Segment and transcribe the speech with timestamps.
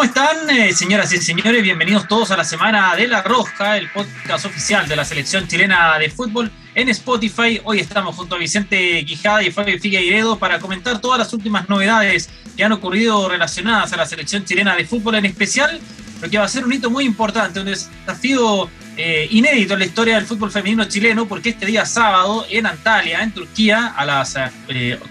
[0.00, 1.62] ¿Cómo están, eh, señoras y señores?
[1.62, 5.98] Bienvenidos todos a la Semana de la Roja, el podcast oficial de la selección chilena
[5.98, 7.60] de fútbol en Spotify.
[7.64, 12.30] Hoy estamos junto a Vicente Quijada y Fabio Figueiredo para comentar todas las últimas novedades
[12.56, 15.78] que han ocurrido relacionadas a la selección chilena de fútbol, en especial
[16.22, 19.86] lo que va a ser un hito muy importante, un desafío eh, inédito en la
[19.86, 24.36] historia del fútbol femenino chileno, porque este día sábado en Antalya, en Turquía, a las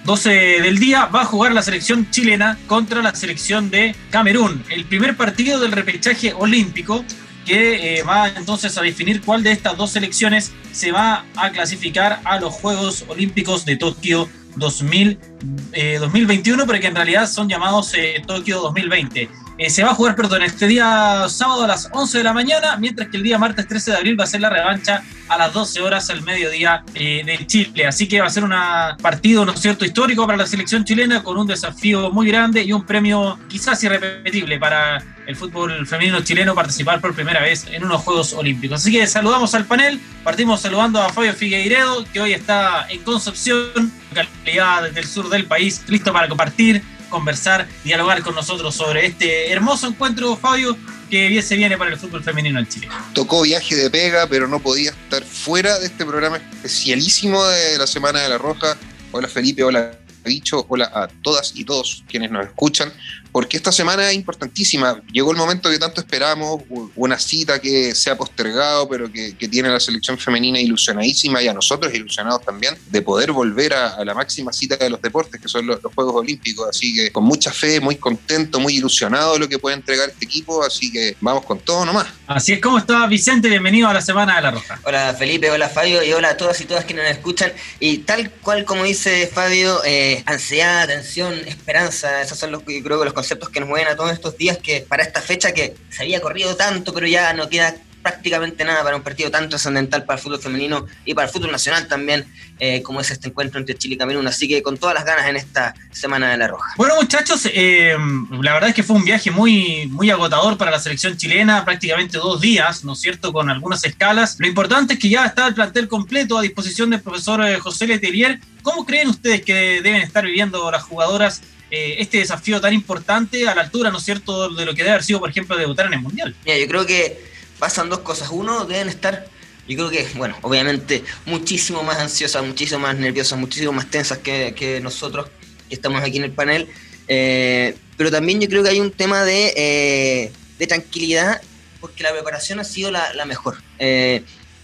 [0.03, 4.63] 12 eh, del día, va a jugar la selección chilena contra la selección de Camerún.
[4.69, 7.05] El primer partido del repechaje olímpico
[7.45, 12.21] que eh, va entonces a definir cuál de estas dos selecciones se va a clasificar
[12.25, 17.93] a los Juegos Olímpicos de Tokio 2021, pero que en realidad son llamados
[18.27, 19.48] Tokio 2020.
[19.59, 22.77] Eh, se va a jugar, perdón, este día sábado a las 11 de la mañana,
[22.77, 25.51] mientras que el día martes 13 de abril va a ser la revancha a las
[25.51, 27.85] 12 horas al mediodía eh, de Chile.
[27.85, 28.53] Así que va a ser un
[29.01, 32.85] partido, ¿no cierto?, histórico para la selección chilena, con un desafío muy grande y un
[32.85, 38.31] premio quizás irrepetible para el fútbol femenino chileno participar por primera vez en unos Juegos
[38.31, 38.79] Olímpicos.
[38.79, 43.91] Así que saludamos al panel, partimos saludando a Fabio Figueiredo, que hoy está en Concepción,
[44.15, 49.87] localidad del sur del país, listo para compartir conversar, dialogar con nosotros sobre este hermoso
[49.87, 50.77] encuentro, Fabio,
[51.09, 52.87] que bien se viene para el fútbol femenino en Chile.
[53.13, 57.87] Tocó viaje de pega, pero no podía estar fuera de este programa especialísimo de la
[57.87, 58.77] Semana de la Roja.
[59.11, 62.91] Hola Felipe, hola Dicho, hola a todas y todos quienes nos escuchan
[63.31, 65.01] porque esta semana es importantísima.
[65.11, 66.63] Llegó el momento que tanto esperamos,
[66.95, 71.47] una cita que se ha postergado, pero que, tiene a la selección femenina ilusionadísima y
[71.47, 75.47] a nosotros ilusionados también, de poder volver a, la máxima cita de los deportes, que
[75.47, 76.69] son los, Juegos Olímpicos.
[76.69, 80.25] Así que con mucha fe, muy contento, muy ilusionado de lo que puede entregar este
[80.25, 82.07] equipo, así que vamos con todo nomás.
[82.27, 83.49] Así es, ¿cómo está Vicente?
[83.49, 84.79] Bienvenido a la Semana de la Roja.
[84.83, 87.51] Hola Felipe, hola Fabio y hola a todas y todas quienes nos escuchan.
[87.79, 92.99] Y tal cual como dice Fabio, eh, ansiedad, tensión, esperanza, esos son los, yo creo
[92.99, 95.75] que los conceptos que nos mueven a todos estos días que para esta fecha que
[95.89, 100.05] se había corrido tanto, pero ya no queda prácticamente nada para un partido tan trascendental
[100.05, 102.25] para el fútbol femenino y para el fútbol nacional también,
[102.59, 104.25] eh, como es este encuentro entre Chile y Camerún.
[104.25, 106.73] Así que con todas las ganas en esta Semana de la Roja.
[106.77, 107.97] Bueno, muchachos, eh,
[108.41, 112.17] la verdad es que fue un viaje muy, muy agotador para la selección chilena, prácticamente
[112.17, 114.37] dos días, ¿no es cierto?, con algunas escalas.
[114.39, 117.85] Lo importante es que ya está el plantel completo a disposición del profesor eh, José
[117.85, 118.39] Letelier.
[118.61, 121.41] ¿Cómo creen ustedes que deben estar viviendo las jugadoras
[121.71, 124.91] eh, este desafío tan importante a la altura, ¿no es cierto?, de lo que debe
[124.91, 126.35] haber sido, por ejemplo, debutar en el Mundial.
[126.45, 127.23] yo creo que
[127.59, 128.29] pasan dos cosas.
[128.31, 129.27] Uno, deben estar,
[129.67, 134.79] yo creo que, bueno, obviamente muchísimo más ansiosas, muchísimo más nerviosas, muchísimo más tensas que,
[134.81, 135.27] nosotros
[135.67, 136.67] que estamos aquí en el panel.
[137.07, 141.41] Eh, pero también yo creo que hay un tema de, eh, tranquilidad
[141.79, 143.57] porque la preparación ha sido la, mejor.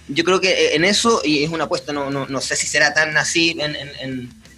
[0.07, 3.15] yo creo que en eso, y es una apuesta, no, no, sé si será tan
[3.15, 3.55] así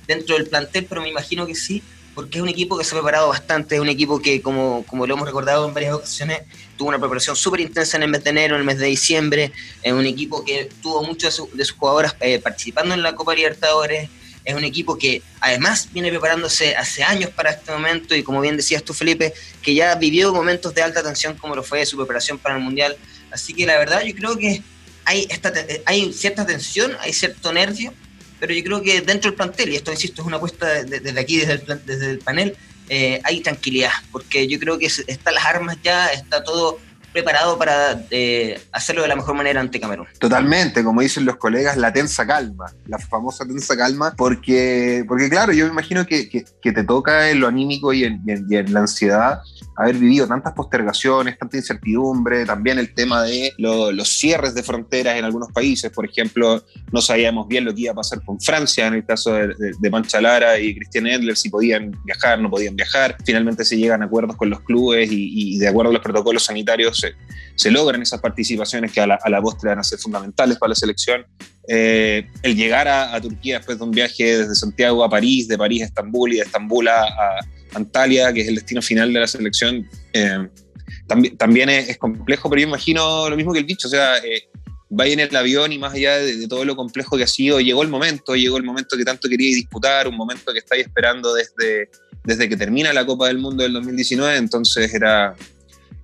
[0.08, 1.84] dentro del plantel, pero me imagino que sí,
[2.18, 5.06] porque es un equipo que se ha preparado bastante, es un equipo que, como, como
[5.06, 6.42] lo hemos recordado en varias ocasiones,
[6.76, 9.52] tuvo una preparación súper intensa en el mes de enero, en el mes de diciembre,
[9.84, 14.10] es un equipo que tuvo muchas de, sus jugadoras eh, participando en la Copa Libertadores,
[14.44, 18.58] es un equipo que además viene preparándose hace años para este momento y como bien
[18.58, 22.40] decías tú Felipe, que ya vivió momentos de alta tensión como lo fue su preparación
[22.40, 22.98] para el Mundial,
[23.30, 24.64] así que la verdad yo creo que
[25.06, 25.54] hay, esta,
[25.86, 27.94] hay cierta tensión, hay cierto nervio,
[28.40, 31.38] pero yo creo que dentro del plantel, y esto insisto, es una apuesta desde aquí,
[31.38, 32.56] desde el, desde el panel,
[32.90, 36.80] eh, hay tranquilidad, porque yo creo que están las armas ya, está todo
[37.18, 40.06] preparado para eh, hacerlo de la mejor manera ante Camerún.
[40.20, 45.52] Totalmente, como dicen los colegas, la tensa calma, la famosa tensa calma, porque, porque claro,
[45.52, 48.82] yo me imagino que, que, te toca en lo anímico y en, y en la
[48.82, 49.40] ansiedad
[49.78, 55.24] haber vivido tantas postergaciones, tanta incertidumbre, también el tema de los cierres de fronteras en
[55.24, 58.96] algunos países, por ejemplo, no sabíamos bien lo que iba a pasar con Francia en
[58.96, 63.16] el caso de, de, Mancha Lara y Cristian Edler, si podían viajar, no podían viajar,
[63.24, 67.16] finalmente se llegan acuerdos con los clubes y, de acuerdo a los protocolos sanitarios se,
[67.56, 70.70] se logran esas participaciones que a la, a la postre van a ser fundamentales para
[70.70, 71.26] la selección.
[71.68, 75.82] Eh, el llegar a, Turquía después de un viaje desde Santiago a París, de París
[75.82, 77.06] a Estambul y de Estambul a,
[77.74, 80.48] Antalya, que es el destino final de la selección, eh,
[81.08, 84.50] también, también es, complejo, pero yo imagino lo mismo que el dicho, o sea, eh,
[84.98, 87.84] va en el avión y más allá de, todo lo complejo que ha sido, llegó
[87.84, 91.90] el momento, llegó el momento que tanto quería disputar, un momento que estáis esperando desde,
[92.24, 95.36] desde que termina la Copa del Mundo del 2019, entonces era,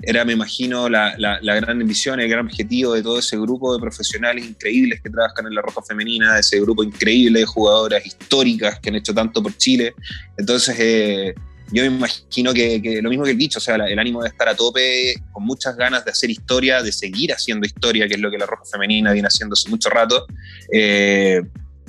[0.06, 3.80] era me imagino, la, la, gran ambición, el gran objetivo de todo ese grupo de
[3.80, 8.80] profesionales increíbles que trabajan en la roja femenina, de ese grupo increíble de jugadoras históricas
[8.80, 9.94] que han hecho tanto por Chile.
[10.38, 11.34] Entonces, eh,
[11.72, 14.48] yo me imagino que, lo mismo que el dicho, o sea, el ánimo de estar
[14.48, 18.30] a tope, con muchas ganas de hacer historia, de seguir haciendo historia, que es lo
[18.30, 20.28] que la Roja Femenina viene haciendo hace mucho rato.
[20.72, 21.42] Eh,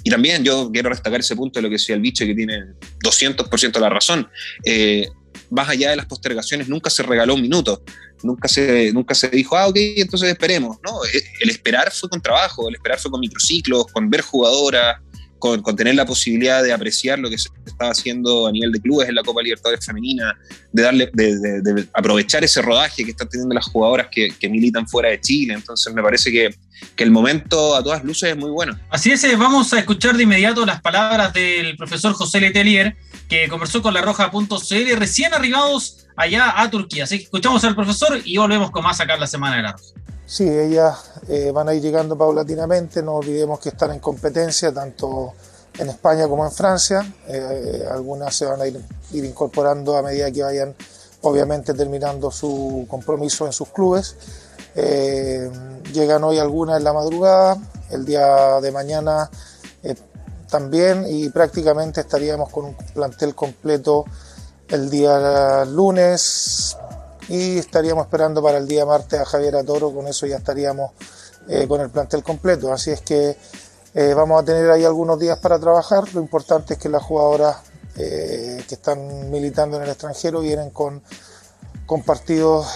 [0.02, 2.62] y también yo quiero destacar ese punto de lo que decía el bicho, que tiene
[3.02, 4.28] 200% la razón.
[4.64, 5.08] Eh,
[5.50, 7.82] más allá de las postergaciones, nunca se regaló un minuto,
[8.25, 10.79] nunca se, nunca se dijo, ah, ok, entonces esperemos.
[10.82, 10.93] No,
[11.41, 14.97] el esperar fue con trabajo, el esperar fue con microciclos, con ver jugadoras,
[15.38, 19.11] con, tener la posibilidad de apreciar lo que se estaba haciendo a nivel de clubes
[19.11, 20.35] en la Copa Libertadores Femenina,
[20.73, 25.21] de darle, de, aprovechar ese rodaje que están teniendo las jugadoras que, militan fuera de
[25.21, 25.53] Chile.
[25.53, 26.55] Entonces me parece que,
[26.97, 28.79] que, el momento a todas luces es muy bueno.
[28.88, 32.97] Así es, eh, vamos a escuchar de inmediato las palabras del profesor José Letelier,
[33.29, 37.05] que conversó con la Roja.cl recién arribados allá a Turquía.
[37.05, 39.76] Así que escuchamos al profesor y volvemos con más acá en la Semana de la.
[40.26, 45.34] Sí, ellas eh, van a ir llegando paulatinamente, no olvidemos que están en competencia tanto
[45.78, 48.81] en España como en Francia, eh, algunas se van a ir,
[49.12, 50.75] incorporando a medida que vayan
[51.22, 54.16] obviamente terminando su compromiso en sus clubes.
[54.76, 55.50] Eh,
[55.93, 57.58] llegan hoy algunas en la madrugada,
[57.90, 59.31] el día de mañana
[60.49, 64.05] también y prácticamente estaríamos con un plantel completo
[64.75, 66.76] el día lunes,
[67.29, 70.91] y estaríamos esperando para el día martes a Javier Atoro, con eso ya estaríamos
[71.49, 72.73] eh, con el plantel completo.
[72.73, 73.37] Así es que
[73.94, 76.12] eh, vamos a tener ahí algunos días para trabajar.
[76.12, 77.56] Lo importante es que las jugadoras
[77.97, 81.03] eh, que están militando en el extranjero vienen con,
[81.87, 82.67] con partidos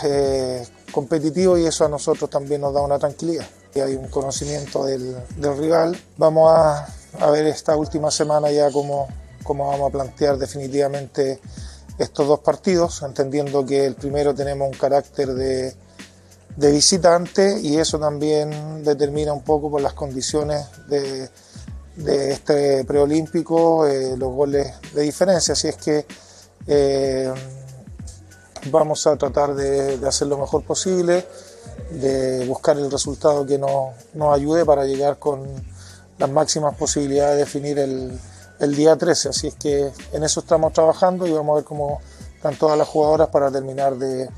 [0.92, 3.46] competitivos y eso a nosotros también nos da una tranquilidad.
[3.74, 5.96] Hay un conocimiento del, del rival.
[6.16, 6.88] Vamos a,
[7.20, 9.08] a, ver esta última semana ya cómo,
[9.44, 11.40] cómo vamos a plantear definitivamente
[11.98, 15.74] estos dos partidos, entendiendo que el primero tenemos un carácter de,
[16.56, 21.28] visitante y eso también determina un poco por las condiciones de,
[22.30, 25.52] este preolímpico eh, los goles de diferencia.
[25.52, 26.06] Así es que
[26.68, 27.32] eh,
[28.70, 31.26] vamos a tratar de, hacer lo mejor posible,
[31.90, 35.46] de buscar el resultado que nos, nos ayude para llegar con
[36.18, 38.18] las máximas posibilidades de definir el,
[38.60, 39.30] el día 13.
[39.30, 42.00] Así es que en eso estamos trabajando y vamos a ver cómo
[42.34, 44.28] están todas las jugadoras para terminar de,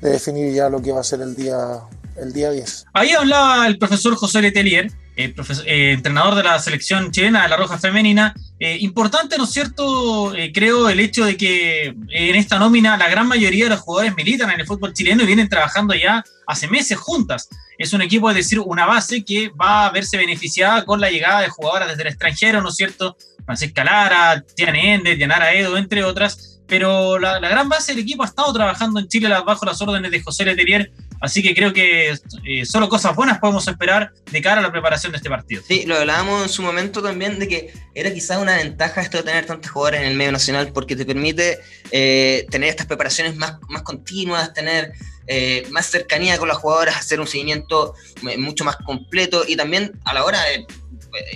[0.00, 1.80] definir ya lo que va a ser el día,
[2.16, 2.86] el día 10.
[2.92, 7.78] Ahí hablaba el profesor José Letelier, eh, entrenador de la selección chilena de la Roja
[7.78, 8.34] Femenina.
[8.60, 10.34] Eh, importante, ¿no es cierto?
[10.34, 14.14] Eh, creo el hecho de que en esta nómina la gran mayoría de los jugadores
[14.14, 17.48] militan en el fútbol chileno y vienen trabajando ya hace meses juntas.
[17.78, 21.40] Es un equipo, es decir, una base que va a verse beneficiada con la llegada
[21.40, 23.16] de jugadoras desde el extranjero, ¿no es cierto?
[23.48, 28.26] Francisca Lara, Tiana Ender, Dianara Edo, entre otras, pero la, gran base del equipo ha
[28.26, 30.92] estado trabajando en Chile bajo las órdenes de José Leterier,
[31.22, 32.12] así que creo que
[32.44, 35.62] eh, solo cosas buenas podemos esperar de cara a la preparación de este partido.
[35.66, 39.22] Sí, lo hablábamos en su momento también de que era quizás una ventaja esto de
[39.22, 41.58] tener tantos jugadores en el medio nacional porque te permite
[41.90, 44.92] eh, tener estas preparaciones más, más continuas, tener
[45.26, 47.94] eh, más cercanía con las jugadoras, hacer un seguimiento
[48.36, 50.66] mucho más completo y también a la hora de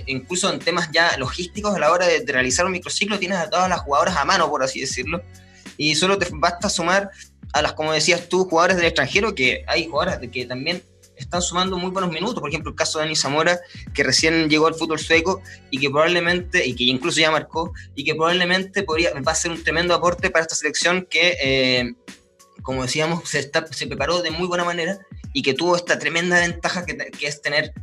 [0.05, 3.69] incluso en temas ya logísticos, a la hora de, realizar un microciclo, tienes a todas
[3.69, 5.21] las jugadoras a mano, por así decirlo,
[5.77, 7.09] y solo te basta sumar
[7.53, 10.83] a las, como decías tú, jugadores del extranjero, que hay jugadoras que también
[11.15, 12.39] están sumando muy buenos minutos.
[12.39, 13.59] Por ejemplo, el caso de Dani Zamora,
[13.93, 18.03] que recién llegó al fútbol sueco y que probablemente, y que incluso ya marcó, y
[18.03, 21.93] que probablemente podría, va a ser un tremendo aporte para esta selección que, eh,
[22.61, 24.99] como decíamos, se, está, se preparó de muy buena manera
[25.33, 27.73] y que tuvo esta tremenda ventaja que, que es tener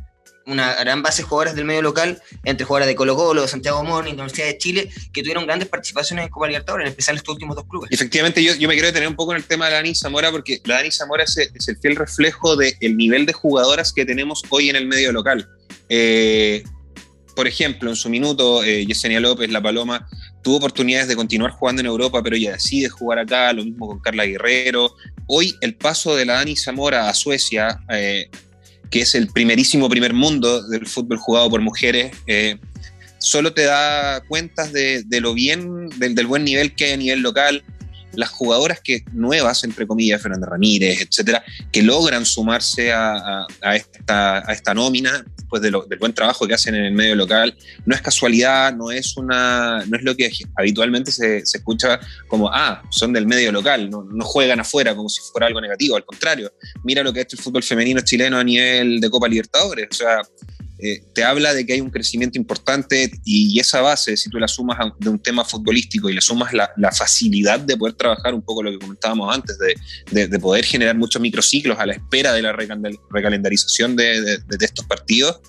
[0.45, 4.13] una gran base de jugadores del medio local, entre jugadores de Colo Colo, Santiago Morning,
[4.13, 7.65] Universidad de Chile, que tuvieron grandes participaciones en Copa Libertadores, en especial estos últimos dos
[7.67, 7.91] clubes.
[7.91, 10.31] Efectivamente, yo, yo me quiero detener un poco en el tema de la Dani Zamora,
[10.31, 14.69] porque la Dani Zamora es, el fiel reflejo del nivel de jugadoras que tenemos hoy
[14.69, 15.47] en el medio local.
[15.89, 16.63] Eh,
[17.35, 20.07] por ejemplo, en su minuto, eh, Yesenia López, La Paloma,
[20.43, 23.99] tuvo oportunidades de continuar jugando en Europa, pero ella decide jugar acá, lo mismo con
[23.99, 24.95] Carla Guerrero.
[25.27, 28.29] Hoy el paso de la Dani Zamora a Suecia eh,
[28.91, 32.57] que es el primerísimo primer mundo del fútbol jugado por mujeres, eh,
[33.17, 37.63] solo te da cuentas de, lo bien, del, buen nivel que hay a nivel local.
[38.13, 44.53] Las jugadoras que nuevas, entre comillas, Fernanda Ramírez, etcétera, que logran sumarse a, esta, a
[44.53, 48.73] esta nómina, después del buen trabajo que hacen en el medio local, no es casualidad,
[48.73, 53.27] no es, una, no es lo que habitualmente se, se escucha como, ah, son del
[53.27, 56.51] medio local, no, juegan afuera como si fuera algo negativo, al contrario,
[56.83, 60.21] mira lo que es el fútbol femenino chileno a nivel de Copa Libertadores, o sea,
[60.83, 64.47] eh, te habla de que hay un crecimiento importante y, esa base, si tú la
[64.47, 68.63] sumas de un tema futbolístico y le sumas la, facilidad de poder trabajar un poco
[68.63, 72.51] lo que comentábamos antes, de, de, poder generar muchos microciclos a la espera de la
[72.53, 75.39] recalendarización de, estos partidos,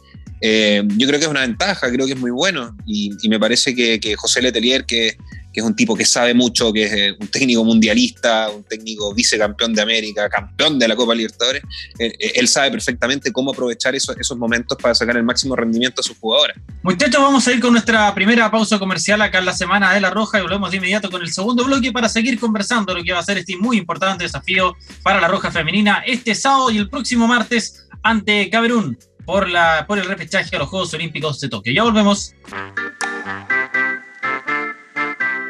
[0.42, 3.74] eh, yo creo que es una ventaja, creo que es muy bueno y, me parece
[3.74, 5.16] que, que José Letelier, que
[5.52, 9.14] que es un tipo que sabe mucho, que es eh, un técnico mundialista, un técnico
[9.14, 11.62] vicecampeón de América, campeón de la Copa Libertadores,
[11.98, 16.04] eh, eh, él sabe perfectamente cómo aprovechar esos, momentos para sacar el máximo rendimiento a
[16.04, 16.56] sus jugadores.
[16.82, 20.10] Muchachos, vamos a ir con nuestra primera pausa comercial acá en la Semana de la
[20.10, 23.18] Roja y volvemos de inmediato con el segundo bloque para seguir conversando lo que va
[23.18, 27.26] a ser este muy importante desafío para la Roja Femenina este sábado y el próximo
[27.26, 31.72] martes ante Camerún por, la, por el repechaje a los Juegos Olímpicos de Tokio.
[31.72, 32.34] Ya volvemos.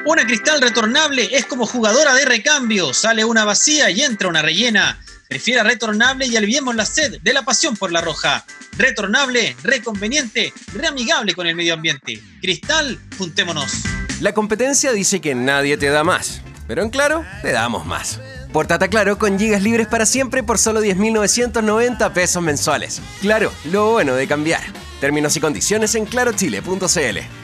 [0.05, 2.93] Una cristal retornable es como jugadora de recambio.
[2.93, 4.99] Sale una vacía y entra una rellena.
[5.29, 8.45] Prefiera retornable y aliviemos la sed de la pasión por la roja.
[8.77, 12.21] Retornable, reconveniente, reamigable con el medio ambiente.
[12.41, 13.83] Cristal, juntémonos.
[14.21, 18.19] La competencia dice que nadie te da más, pero en claro, te damos más.
[18.53, 23.01] Portate Claro con gigas libres para siempre por solo 10.990 pesos mensuales.
[23.21, 24.63] Claro, lo bueno de cambiar.
[25.01, 27.42] Términos y condiciones en clarochile.cl.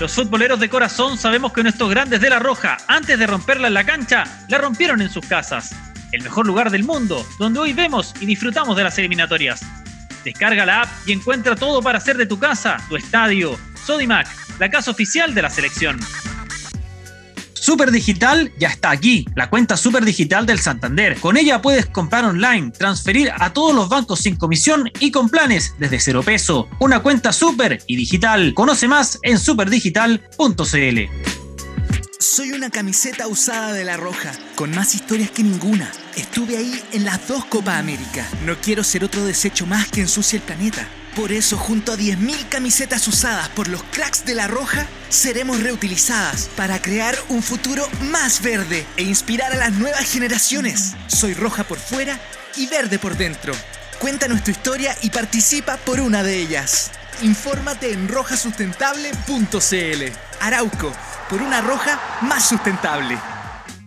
[0.00, 3.74] Los futboleros de corazón sabemos que nuestros grandes de la Roja, antes de romperla en
[3.74, 5.74] la cancha, la rompieron en sus casas.
[6.10, 9.60] El mejor lugar del mundo, donde hoy vemos y disfrutamos de las eliminatorias.
[10.24, 13.58] Descarga la app y encuentra todo para hacer de tu casa, tu estadio.
[13.84, 14.26] Sodimac,
[14.58, 16.00] la casa oficial de la selección.
[17.60, 21.18] Super Digital ya está aquí, la cuenta Super Digital del Santander.
[21.20, 25.74] Con ella puedes comprar online, transferir a todos los bancos sin comisión y con planes
[25.78, 26.68] desde cero peso.
[26.78, 28.54] Una cuenta super y digital.
[28.54, 30.98] Conoce más en superdigital.cl.
[32.18, 35.92] Soy una camiseta usada de La Roja, con más historias que ninguna.
[36.16, 38.26] Estuve ahí en las dos Copa América.
[38.46, 40.88] No quiero ser otro desecho más que ensucie el planeta.
[41.16, 46.48] Por eso, junto a 10.000 camisetas usadas por los cracks de La Roja, seremos reutilizadas
[46.56, 50.94] para crear un futuro más verde e inspirar a las nuevas generaciones.
[51.08, 52.18] Soy roja por fuera
[52.56, 53.52] y verde por dentro.
[53.98, 56.92] Cuéntanos tu historia y participa por una de ellas.
[57.22, 60.12] Infórmate en rojasustentable.cl.
[60.40, 60.92] Arauco,
[61.28, 63.18] por una roja más sustentable.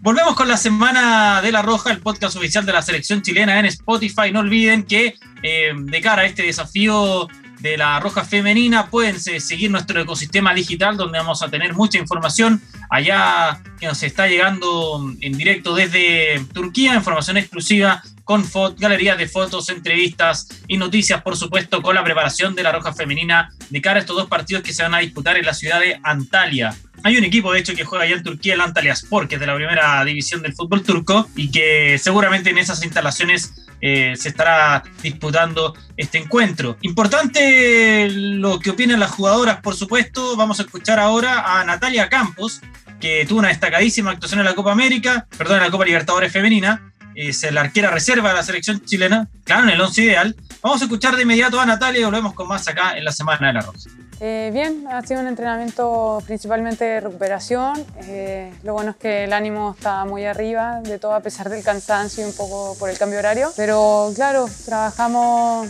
[0.04, 3.68] Volvemos con la Semana de la Roja, el podcast oficial de la selección chilena en
[3.68, 4.34] Spotify.
[4.34, 7.30] No olviden que eh, de cara a este desafío
[7.62, 12.62] de la Roja Femenina pueden seguir nuestro ecosistema digital donde vamos a tener mucha información
[12.90, 18.46] allá que nos está llegando en directo desde Turquía, información exclusiva con
[18.78, 23.52] galerías de fotos, entrevistas y noticias, por supuesto, con la preparación de la Roja Femenina
[23.70, 25.98] de cara a estos dos partidos que se van a disputar en la ciudad de
[26.04, 26.76] Antalya.
[27.04, 29.42] Hay un equipo, de hecho, que juega allá en Turquía, el Antalya Sport, que es
[29.42, 34.30] de la primera división del fútbol turco, y que seguramente en esas instalaciones eh, se
[34.30, 36.78] estará disputando este encuentro.
[36.82, 40.38] Importante lo que opinan las jugadoras, por supuesto.
[40.38, 42.62] Vamos a escuchar ahora a Natalia Campos,
[43.02, 46.94] que tuvo una destacadísima actuación en la Copa América, perdón, en la Copa Libertadores Femenina,
[47.16, 50.36] es la arquera reserva de la selección chilena, claro, en el 11 ideal.
[50.62, 53.48] Vamos a escuchar de inmediato a Natalia y volvemos con más acá en la Semana
[53.48, 53.90] de la Rosa.
[54.26, 57.86] Eh, bien, ha sido un entrenamiento principalmente de recuperación.
[58.08, 61.62] Eh, lo bueno es que el ánimo está muy arriba de todo, a pesar del
[61.62, 63.52] cansancio y un poco por el cambio horario.
[63.58, 65.68] Pero claro, trabajamos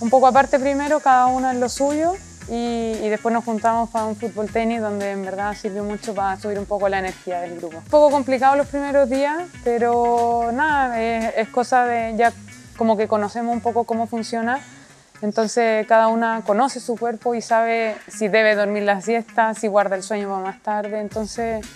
[0.00, 2.12] un poco aparte primero, cada uno en lo suyo.
[2.50, 6.58] Y, después nos juntamos para un fútbol tenis donde en verdad sirvió mucho para subir
[6.58, 7.78] un poco la energía del grupo.
[7.78, 12.34] Un poco complicado los primeros días, pero nada, es, cosa de ya
[12.76, 14.60] como que conocemos un poco cómo funciona.
[15.24, 19.96] Entonces cada una conoce su cuerpo y sabe si debe dormir la siesta, si guarda
[19.96, 21.00] el sueño para más tarde.
[21.00, 21.66] Entonces,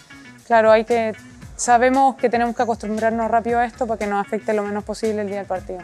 [0.47, 1.15] claro, hay que
[1.57, 5.23] sabemos que tenemos que acostumbrarnos rápido a esto para que nos afecte lo menos posible
[5.23, 5.81] el día del partido.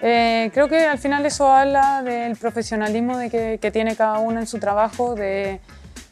[0.00, 4.38] Eh, creo que al final eso habla del profesionalismo de que, que tiene cada uno
[4.40, 5.58] en su trabajo, de,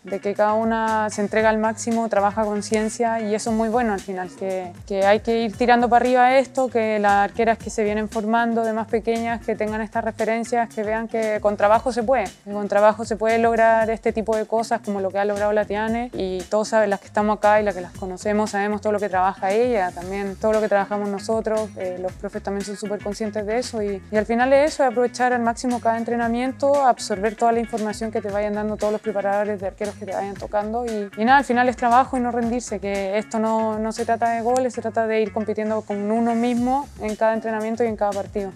[0.04, 3.68] de que cada una se entrega al máximo, trabaja con ciencia y eso es muy
[3.68, 7.58] bueno al final, que, que, hay que ir tirando para arriba esto, que las arqueras
[7.58, 11.56] que se vienen formando de más pequeñas, que tengan estas referencias, que vean que con
[11.56, 15.18] trabajo se puede, con trabajo se puede lograr este tipo de cosas como lo que
[15.18, 17.92] ha logrado la Tiane y todos saben, las que estamos acá y las que las
[17.92, 22.12] conocemos, sabemos todo lo que trabaja ella, también todo lo que trabajamos nosotros, eh, los
[22.12, 25.42] profes también son súper conscientes de eso y, y al final es eso, aprovechar al
[25.42, 29.66] máximo cada entrenamiento, absorber toda la información que te vayan dando todos los preparadores de
[29.66, 30.84] arqueros que te vayan tocando.
[30.86, 34.04] Y, y, nada, al final es trabajo y no rendirse, que esto no, no se
[34.04, 37.88] trata de goles, se trata de ir compitiendo con uno mismo en cada entrenamiento y
[37.88, 38.52] en cada partido.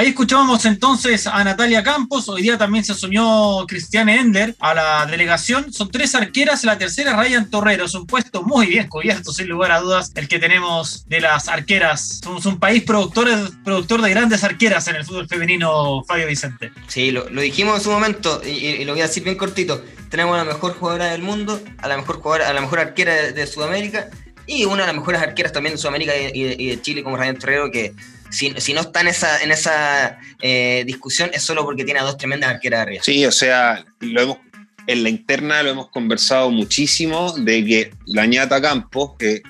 [0.00, 5.04] Ahí escuchábamos entonces a Natalia Campos, hoy día también se asumió Cristiane Ender a la
[5.04, 5.70] delegación.
[5.74, 9.72] Son tres arqueras, la tercera Ryan Torrero, es un puesto muy bien cubierto, sin lugar
[9.72, 12.20] a dudas, el que tenemos de las arqueras.
[12.24, 13.28] Somos un país productor,
[13.62, 16.72] productor de grandes arqueras en el fútbol femenino, Fabio Vicente.
[16.88, 19.84] Sí, lo, dijimos en su momento y, lo voy a decir bien cortito.
[20.08, 23.32] Tenemos a la mejor jugadora del mundo, a la mejor jugadora, a la mejor arquera
[23.32, 24.08] de, Sudamérica
[24.46, 27.36] y una de las mejores arqueras también de Sudamérica y y de Chile como Ryan
[27.36, 27.92] Torrero que
[28.30, 32.16] si, no está en esa, en esa eh, discusión es solo porque tiene a dos
[32.16, 33.02] tremendas arqueras arriba.
[33.04, 34.38] Sí, o sea, lo hemos
[34.86, 39.42] en la interna lo hemos conversado muchísimo, de que la ñata Campos eh,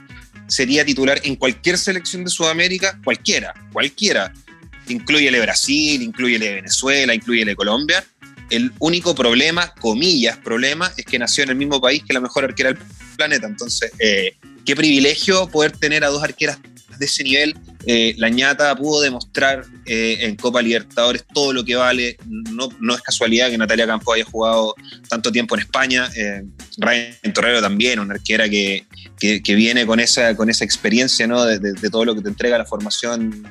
[0.46, 4.32] sería titular en cualquier selección de Sudamérica, cualquiera, cualquiera.
[4.88, 8.04] Incluyele Brasil, incluyele Venezuela, incluyele Colombia.
[8.50, 12.44] El único problema, comillas, problema, es que nació en el mismo país que la mejor
[12.44, 12.78] arquera del
[13.16, 13.46] planeta.
[13.46, 14.34] Entonces, eh,
[14.66, 16.58] qué privilegio poder tener a dos arqueras
[16.98, 17.56] de ese nivel.
[17.86, 22.16] Eh, la ñata pudo demostrar eh, en Copa Libertadores todo lo que vale.
[22.26, 24.74] No, es casualidad que Natalia Campos haya jugado
[25.08, 26.08] tanto tiempo en España.
[26.14, 26.44] Eh,
[26.78, 28.86] Ryan Torrero también, una arquera que,
[29.18, 31.44] que, viene con esa, con esa experiencia ¿no?
[31.44, 33.46] de, todo lo que te entrega la formación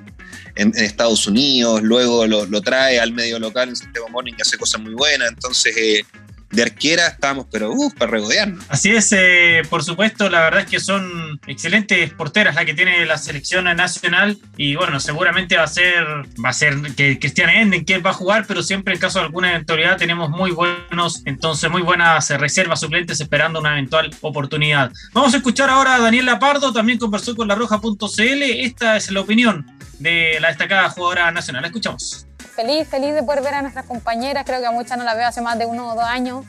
[0.55, 1.81] en, Estados Unidos.
[1.81, 5.29] Luego lo, trae al medio local en Santiago Morning que hace cosas muy buenas.
[5.29, 6.05] Entonces
[6.51, 8.63] de arquera estamos, pero uh, para regodearnos.
[8.69, 13.05] Así es, eh, por supuesto, la verdad es que son excelentes porteras la que tiene
[13.05, 16.05] la selección nacional y bueno, seguramente va a ser,
[16.43, 19.25] va a ser que Cristian Enden quien va a jugar, pero siempre en caso de
[19.25, 24.91] alguna eventualidad tenemos muy buenos, entonces muy buenas reservas suplentes esperando una eventual oportunidad.
[25.13, 29.21] Vamos a escuchar ahora a Daniel Lapardo, también conversó con la roja.cl, esta es la
[29.21, 29.65] opinión
[29.99, 31.65] de la destacada jugadora nacional.
[31.65, 32.28] Escuchamos
[32.59, 35.27] feliz, feliz de poder ver a nuestras compañeras, creo que a muchas no las veo
[35.27, 36.45] hace más de uno o dos años.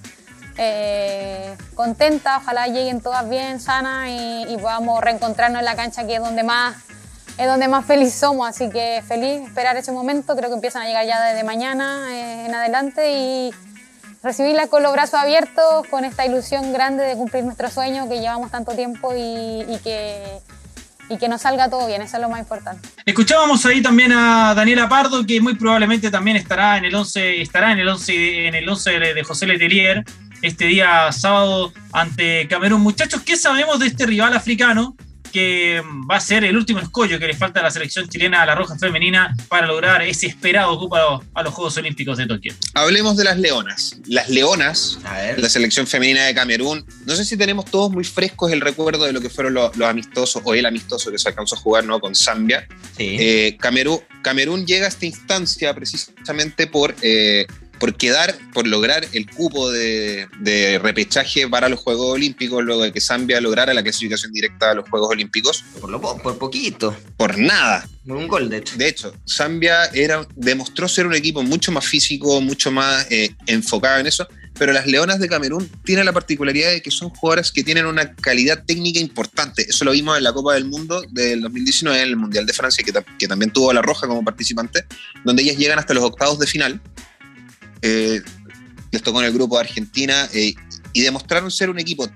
[0.58, 6.16] Eh, contenta, ojalá lleguen todas bien, sanas y, y, podamos reencontrarnos en la cancha que
[6.16, 6.74] es donde más
[7.38, 10.86] es donde más feliz somos, así que feliz esperar ese momento, creo que empiezan a
[10.86, 13.12] llegar ya desde mañana eh, en adelante.
[13.12, 13.54] Y
[14.22, 18.50] recibirla con los brazos abiertos, con esta ilusión grande de cumplir nuestro sueño que llevamos
[18.50, 20.40] tanto tiempo y, y que
[21.10, 22.88] y que nos salga todo bien, eso es lo más importante.
[23.04, 27.72] Escuchábamos ahí también a Daniela Pardo, que muy probablemente también estará en el 11, estará
[27.72, 30.04] en el 11, en el 11 de José Letelier
[30.40, 32.80] este día sábado ante Camerún.
[32.80, 34.96] Muchachos, ¿qué sabemos de este rival africano?
[35.30, 38.46] Que va a ser el último escollo que le falta a la selección chilena a
[38.46, 42.54] la roja femenina para lograr ese esperado cupo a los Juegos Olímpicos de Tokio.
[42.74, 43.96] Hablemos de las leonas.
[44.06, 44.98] Las leonas,
[45.36, 46.84] la selección femenina de Camerún.
[47.06, 49.88] No sé si tenemos todos muy frescos el recuerdo de lo que fueron los, los
[49.88, 52.00] amistosos o el amistoso que se alcanzó a jugar ¿no?
[52.00, 52.66] con Zambia.
[52.96, 53.16] Sí.
[53.18, 56.94] Eh, Camerún, Camerún llega a esta instancia precisamente por...
[57.02, 57.46] Eh,
[57.80, 62.92] por quedar, por lograr el cupo de, de, repechaje para los Juegos Olímpicos, luego de
[62.92, 65.64] que Zambia lograra la clasificación directa a los Juegos Olímpicos.
[65.80, 66.94] Por, lo, por poquito.
[67.16, 67.88] Por nada.
[68.06, 68.76] Por un gol, de hecho.
[68.76, 73.98] De hecho, Zambia era, demostró ser un equipo mucho más físico, mucho más eh, enfocado
[73.98, 77.64] en eso, pero las Leonas de Camerún tienen la particularidad de que son jugadoras que
[77.64, 79.66] tienen una calidad técnica importante.
[79.68, 82.84] Eso lo vimos en la Copa del Mundo del 2019, en el Mundial de Francia,
[82.84, 84.84] que, que también tuvo a La Roja como participante,
[85.24, 86.80] donde ellas llegan hasta los octavos de final
[87.82, 88.20] eh,
[88.90, 90.54] les tocó el grupo de Argentina eh,
[90.92, 92.10] y demostraron ser un equipo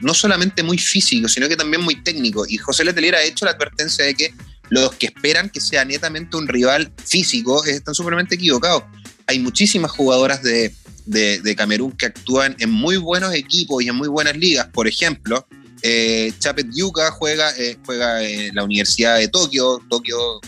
[0.00, 2.44] no solamente muy físico, sino que también muy técnico.
[2.48, 4.34] Y José Letelier ha hecho la advertencia de que
[4.70, 8.84] los que esperan que sea netamente un rival físico están súpermente equivocados.
[9.26, 10.74] Hay muchísimas jugadoras de,
[11.04, 14.68] de, de, Camerún que actúan en muy buenos equipos y en muy buenas ligas.
[14.72, 15.46] Por ejemplo,
[15.86, 20.40] eh, Chapet Yuka juega, eh, juega en la Universidad de Tokio, Tokio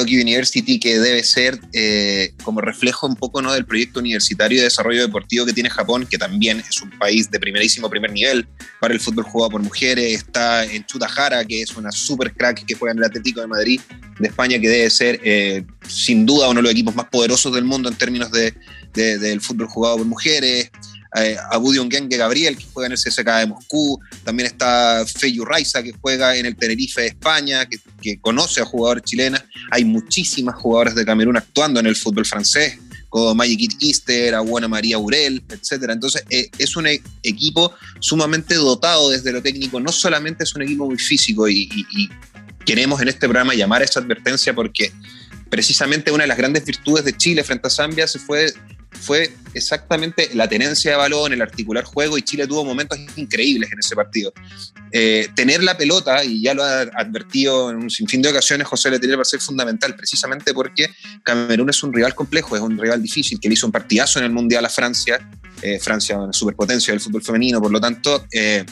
[0.00, 3.52] Tokyo University, que debe ser eh, como reflejo un poco ¿no?
[3.52, 7.38] del proyecto universitario de desarrollo deportivo que tiene Japón, que también es un país de
[7.38, 8.48] primerísimo primer nivel
[8.80, 10.14] para el fútbol jugado por mujeres.
[10.14, 13.80] Está en Chutajara, que es una super crack que juega en el Atlético de Madrid
[14.18, 17.64] de España, que debe ser eh, sin duda uno de los equipos más poderosos del
[17.64, 18.54] mundo en términos de,
[18.94, 20.70] de, del fútbol jugado por mujeres
[21.16, 25.82] eh, Abu Diongenge Gabriel, que juega en el CSK de Moscú, también está Feyu Raiza,
[25.82, 29.44] que juega en el Tenerife de España, que, que conoce a jugadores chilenas.
[29.70, 34.98] Hay muchísimas jugadoras de Camerún actuando en el fútbol francés, como Magic Easter, Abuena María
[34.98, 35.90] Urel, etc.
[35.90, 40.62] Entonces, eh, es un e equipo sumamente dotado desde lo técnico, no solamente es un
[40.62, 41.68] equipo muy físico y,
[42.64, 44.92] queremos en este programa llamar a esa advertencia porque
[45.48, 48.52] precisamente una de las grandes virtudes de Chile frente a Zambia se fue
[49.00, 53.78] fue exactamente la tenencia de balón, el articular juego, y Chile tuvo momentos increíbles en
[53.78, 54.32] ese partido.
[54.92, 58.90] Eh, tener la pelota, y ya lo ha advertido en un sinfín de ocasiones José
[58.90, 60.90] Letelier, va a ser fundamental, precisamente porque
[61.24, 64.26] Camerún es un rival complejo, es un rival difícil, que le hizo un partidazo en
[64.26, 65.18] el Mundial a Francia,
[65.62, 68.26] eh, Francia una superpotencia del fútbol femenino, por lo tanto...
[68.32, 68.64] Eh,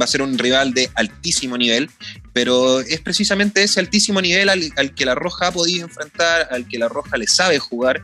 [0.00, 1.90] va a ser un rival de altísimo nivel,
[2.32, 6.66] pero es precisamente ese altísimo nivel al, al, que la Roja ha podido enfrentar, al
[6.66, 8.02] que la Roja le sabe jugar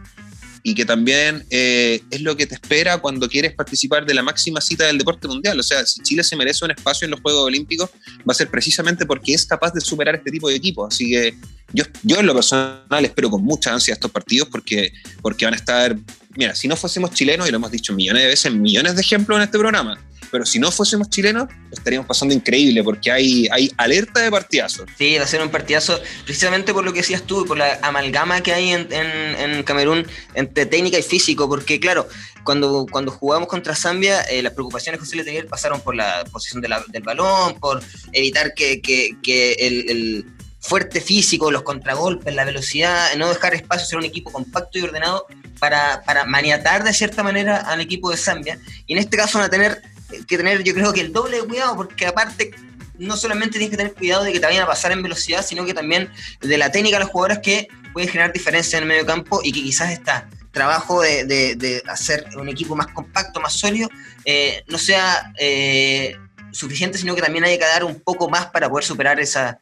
[0.62, 4.60] y que también eh, es lo que te espera cuando quieres participar de la máxima
[4.60, 5.58] cita del deporte mundial.
[5.58, 7.90] O sea, si Chile se merece un espacio en los Juegos Olímpicos,
[8.20, 10.94] va a ser precisamente porque es capaz de superar este tipo de equipos.
[10.94, 11.34] Así que
[11.72, 14.92] yo, yo en lo personal espero con mucha ansia estos partidos porque,
[15.22, 15.96] porque van a estar,
[16.36, 19.36] mira, si no fuésemos chilenos, y lo hemos dicho millones de veces, millones de ejemplos
[19.36, 19.98] en este programa,
[20.30, 24.84] pero si no fuésemos chilenos, estaríamos pasando increíble porque hay, hay alerta de partidazo.
[24.96, 28.40] Sí, va a ser un partidazo precisamente por lo que decías tú, por la amalgama
[28.40, 32.08] que hay en, en, Camerún entre técnica y físico, porque claro,
[32.44, 36.24] cuando, cuando jugamos contra Zambia, eh, las preocupaciones que se le tenían pasaron por la
[36.32, 40.24] posición del balón, por evitar que, que, el
[40.60, 45.26] fuerte físico, los contragolpes, la velocidad, no dejar espacio, ser un equipo compacto y ordenado
[45.58, 48.58] para, para maniatar de cierta manera al equipo de Zambia.
[48.86, 49.80] Y en este caso van a tener
[50.26, 52.52] que tener, yo creo que el doble de cuidado, porque aparte
[52.98, 55.64] no solamente tienes que tener cuidado de que te vayan a pasar en velocidad, sino
[55.64, 59.06] que también de la técnica de los jugadores que pueden generar diferencia en el medio
[59.06, 63.88] campo y que quizás está trabajo de, de, hacer un equipo más compacto, más sólido,
[64.24, 66.16] eh, no sea eh,
[66.50, 69.60] suficiente, sino que también hay que dar un poco más para poder superar esa,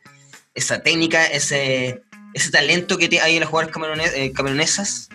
[0.55, 3.75] esa técnica, ese, ese talento que hay en las jugadoras
[4.15, 5.11] eh, camerunesas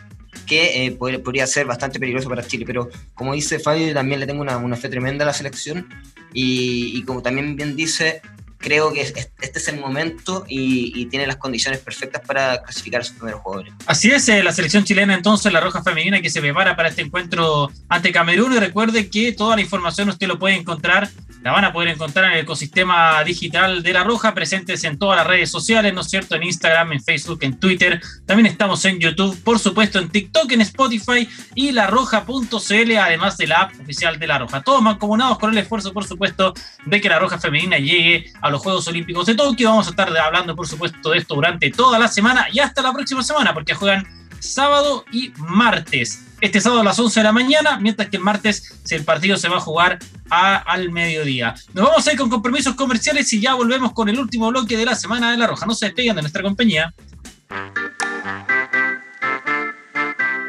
[0.51, 2.65] que eh, podría, ser bastante peligroso para Chile.
[2.67, 5.87] Pero como dice Fabio, también le tengo una, una fe tremenda a la selección
[6.33, 8.21] y, y, como también bien dice,
[8.61, 13.17] creo que este es el momento y, tiene las condiciones perfectas para clasificar a sus
[13.17, 13.73] primeros jugadores.
[13.85, 17.01] Así es, eh, la selección chilena entonces, la Roja Femenina, que se prepara para este
[17.01, 18.53] encuentro ante Camerún.
[18.53, 21.09] Y recuerde que toda la información usted lo puede encontrar,
[21.41, 25.17] la van a poder encontrar en el ecosistema digital de la Roja, presentes en todas
[25.17, 26.35] las redes sociales, ¿no es cierto?
[26.35, 27.99] En Instagram, en Facebook, en Twitter.
[28.25, 33.61] También estamos en YouTube, por supuesto, en TikTok, en Spotify y larroja.cl, además de la
[33.61, 34.61] app oficial de la Roja.
[34.61, 36.53] Todos mancomunados con el esfuerzo, por supuesto,
[36.85, 39.69] de que la Roja Femenina llegue a los Juegos Olímpicos de Tokio.
[39.69, 42.93] Vamos a estar hablando, por supuesto, de esto durante toda la semana y hasta la
[42.93, 44.05] próxima semana, porque juegan
[44.39, 46.25] sábado y martes.
[46.41, 49.47] Este sábado a las 11 de la mañana, mientras que el martes el partido se
[49.47, 51.53] va a jugar al mediodía.
[51.73, 54.85] Nos vamos a ir con compromisos comerciales y ya volvemos con el último bloque de
[54.85, 55.65] la Semana de la Roja.
[55.65, 56.93] No se despeguen de nuestra compañía.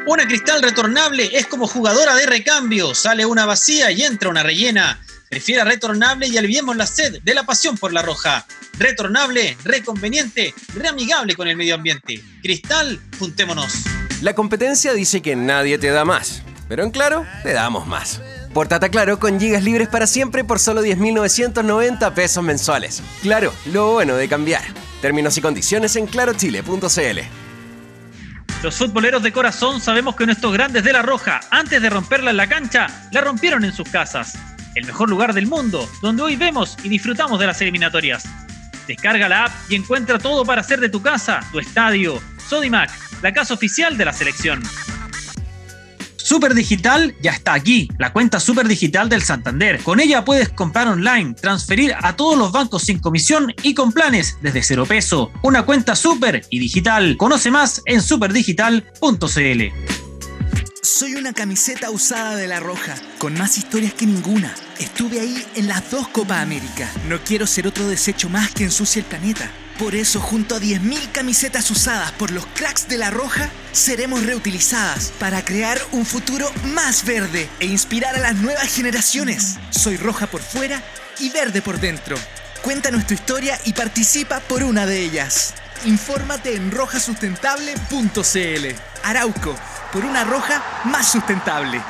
[0.05, 2.93] Una cristal retornable es como jugadora de recambio.
[2.93, 4.99] Sale una vacía y entra una rellena.
[5.33, 8.45] Prefiera retornable y aliviemos la sed de la pasión por la roja.
[8.77, 12.21] Retornable, reconveniente, reamigable con el medio ambiente.
[12.43, 13.79] Cristal, juntémonos.
[14.21, 18.21] La competencia dice que nadie te da más, pero en claro, te damos más.
[18.53, 23.01] Portata Claro con gigas libres para siempre por solo 10.990 pesos mensuales.
[23.23, 24.61] Claro, lo bueno de cambiar.
[25.01, 27.19] Términos y condiciones en clarochile.cl.
[28.61, 32.37] Los futboleros de corazón sabemos que nuestros grandes de la Roja, antes de romperla en
[32.37, 34.37] la cancha, la rompieron en sus casas
[34.75, 38.23] el mejor lugar del mundo, donde hoy vemos y disfrutamos de las eliminatorias.
[38.87, 42.21] Descarga la app y encuentra todo para hacer de tu casa, tu estadio.
[42.49, 44.61] Sodimac, la casa oficial de la selección.
[46.23, 49.79] Super Digital ya está aquí, la cuenta Super Digital del Santander.
[49.83, 54.37] Con ella puedes comprar online, transferir a todos los bancos sin comisión y con planes
[54.41, 55.31] desde cero peso.
[55.43, 57.17] Una cuenta super y digital.
[57.17, 59.92] Conoce más en superdigital.cl.
[60.83, 64.53] Soy una camiseta usada de la Roja, con más historias que ninguna.
[64.79, 66.91] Estuve ahí en las dos Copa América.
[67.07, 69.49] No quiero ser otro desecho más que ensucie el planeta.
[69.79, 75.13] Por eso, junto a 10.000 camisetas usadas por los cracks de la Roja, seremos reutilizadas
[75.21, 79.55] para crear un futuro más verde e inspirar a las nuevas generaciones.
[79.69, 80.83] Soy roja por fuera
[81.17, 82.17] y verde por dentro.
[82.61, 85.53] Cuéntanos tu historia y participa por una de ellas.
[85.85, 88.65] Infórmate en rojasustentable.cl.
[89.03, 89.55] Arauco
[89.91, 91.81] por una roja más sustentable.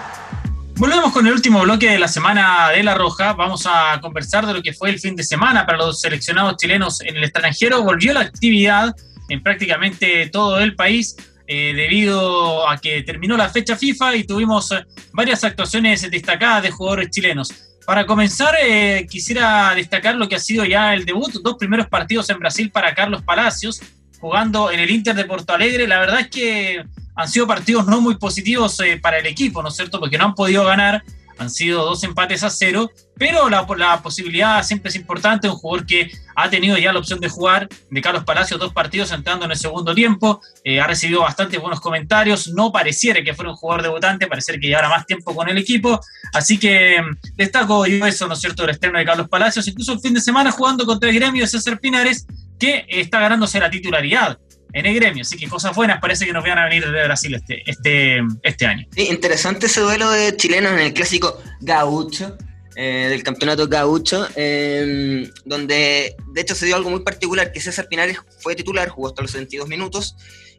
[0.76, 3.34] Volvemos con el último bloque de la semana de La Roja.
[3.34, 7.02] Vamos a conversar de lo que fue el fin de semana para los seleccionados chilenos
[7.02, 7.84] en el extranjero.
[7.84, 8.96] Volvió la actividad
[9.30, 14.72] en prácticamente todo el país eh, debido a que terminó la fecha FIFA y tuvimos
[14.72, 17.54] eh, varias actuaciones destacadas de jugadores chilenos.
[17.86, 22.30] Para comenzar, eh, quisiera destacar lo que ha sido ya el debut, dos primeros partidos
[22.30, 23.82] en Brasil para Carlos Palacios,
[24.20, 25.88] jugando en el Inter de Porto Alegre.
[25.88, 26.84] La verdad es que
[27.16, 30.00] han sido partidos no muy positivos eh, para el equipo, ¿no es cierto?
[30.00, 31.04] Porque no han podido ganar,
[31.38, 33.66] han sido dos empates a cero, pero la,
[34.02, 35.48] posibilidad siempre es importante.
[35.48, 39.12] Un jugador que ha tenido ya la opción de jugar, de Carlos Palacios, dos partidos
[39.12, 42.50] entrando en el segundo tiempo, eh, ha recibido bastante buenos comentarios.
[42.50, 46.00] No pareciera que fuera un jugador debutante, pareciera que llevara más tiempo con el equipo.
[46.34, 49.94] Así que mm, destaco yo eso, ¿no es cierto?, el estreno de Carlos Palacios, incluso
[49.94, 52.26] el fin de semana jugando contra el gremio de César Pinares,
[52.60, 54.38] que está ganándose la titularidad
[54.74, 55.22] en el gremio.
[55.22, 58.66] Así que cosas buenas parece que nos van a venir de Brasil este, este, este
[58.66, 58.88] año.
[58.96, 62.38] Sí, interesante ese duelo de chilenos en el clásico gaucho.
[62.76, 67.88] Eh, del campeonato gaucho, em, donde de hecho se dio algo muy particular, que César
[67.88, 70.16] Pinares fue titular, jugó hasta los 72 minutos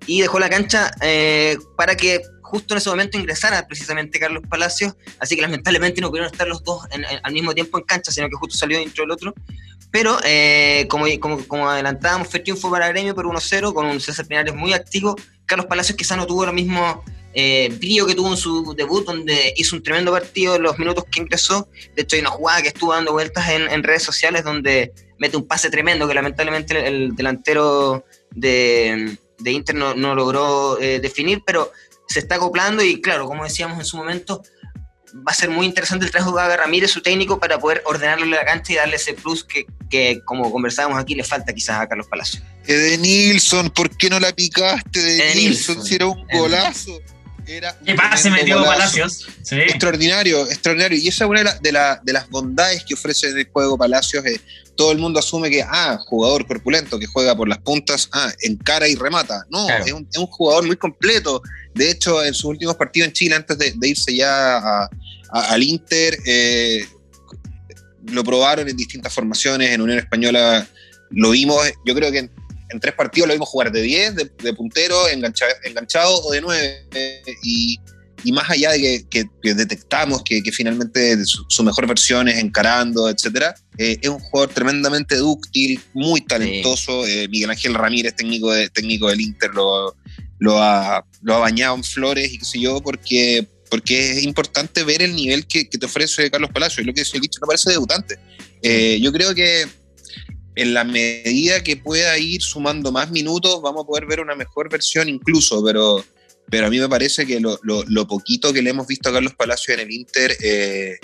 [0.06, 2.20] y dejó la cancha eh, para que
[2.54, 6.62] justo en ese momento ingresara precisamente Carlos Palacios, así que lamentablemente no pudieron estar los
[6.62, 6.86] dos
[7.24, 9.34] al mismo tiempo en cancha, sino que justo salió dentro del otro.
[9.90, 14.26] Pero eh, como, como, como, adelantábamos, fue triunfo para Gremio por 1-0, con un César
[14.26, 15.16] Pinares muy activo.
[15.46, 19.52] Carlos Palacios quizá no tuvo lo mismo eh, brillo que tuvo en su debut, donde
[19.56, 21.68] hizo un tremendo partido en los minutos que ingresó.
[21.96, 25.46] De hecho, hay una jugada que estuvo dando vueltas en, redes sociales donde mete un
[25.46, 31.72] pase tremendo que lamentablemente el delantero de, Inter no, logró eh, definir, pero
[32.08, 34.42] se está acoplando y claro, como decíamos en su momento,
[35.14, 38.44] va a ser muy interesante el trabajo de Ramírez, su técnico, para poder ordenarle la
[38.44, 42.06] cancha y darle ese plus que, que como conversábamos aquí, le falta quizás a Carlos
[42.08, 42.40] Palacio.
[42.66, 45.84] De Nilsson, ¿por qué no la picaste de Nilsson?
[45.84, 47.00] Si era un golazo.
[47.46, 48.30] Era ¿Qué pasa?
[48.30, 49.26] metió Palacios.
[49.50, 50.98] Extraordinario, extraordinario.
[50.98, 54.24] Y esa es una de, de, las bondades que ofrece el juego Palacios.
[54.76, 58.88] todo el mundo asume que, ah, jugador corpulento que juega por las puntas, ah, encara
[58.88, 59.44] y remata.
[59.50, 61.42] No, es, un, jugador muy completo.
[61.74, 64.88] De hecho, en sus últimos partidos en Chile, antes de, irse ya
[65.30, 66.86] al Inter, eh,
[68.06, 69.70] lo probaron en distintas formaciones.
[69.70, 70.66] En Unión Española
[71.10, 72.30] lo vimos, yo creo que en
[72.80, 76.88] tres partidos lo vimos jugar de 10, de, puntero, enganchado, enganchado, o de 9.
[77.42, 77.78] y,
[78.32, 84.08] más allá de que, detectamos que, finalmente su, mejor versión es encarando, etc., eh, es
[84.08, 87.06] un jugador tremendamente dúctil, muy talentoso.
[87.06, 89.94] Eh, Miguel Ángel Ramírez, técnico, de, técnico del Inter, lo,
[90.38, 94.84] lo, ha, lo ha bañado en flores y qué sé yo, porque, porque es importante
[94.84, 96.80] ver el nivel que, te ofrece Carlos Palacio.
[96.80, 98.18] Es lo que el dicho, no parece debutante.
[98.62, 99.66] Eh, yo creo que
[100.56, 104.70] en la medida que pueda ir sumando más minutos, vamos a poder ver una mejor
[104.70, 106.04] versión incluso, pero,
[106.48, 109.34] pero a mí me parece que lo, lo, poquito que le hemos visto a Carlos
[109.34, 110.98] Palacios en el Inter, eh,